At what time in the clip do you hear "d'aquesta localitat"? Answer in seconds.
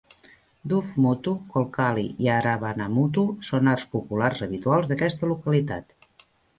4.93-6.01